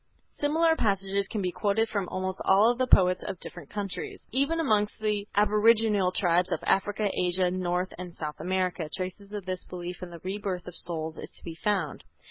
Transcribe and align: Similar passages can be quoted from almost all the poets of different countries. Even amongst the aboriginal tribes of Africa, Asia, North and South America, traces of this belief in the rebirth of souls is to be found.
Similar 0.31 0.75
passages 0.75 1.27
can 1.27 1.43
be 1.43 1.51
quoted 1.51 1.87
from 1.87 2.09
almost 2.09 2.41
all 2.43 2.73
the 2.73 2.87
poets 2.87 3.21
of 3.21 3.39
different 3.39 3.69
countries. 3.69 4.19
Even 4.31 4.59
amongst 4.59 4.99
the 4.99 5.27
aboriginal 5.35 6.11
tribes 6.11 6.51
of 6.51 6.63
Africa, 6.63 7.11
Asia, 7.13 7.51
North 7.51 7.93
and 7.99 8.15
South 8.15 8.39
America, 8.39 8.89
traces 8.89 9.31
of 9.31 9.45
this 9.45 9.63
belief 9.65 10.01
in 10.01 10.09
the 10.09 10.19
rebirth 10.23 10.65
of 10.65 10.75
souls 10.75 11.19
is 11.19 11.29
to 11.37 11.43
be 11.43 11.53
found. 11.53 12.03